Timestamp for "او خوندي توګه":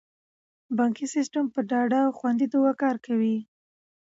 2.05-2.71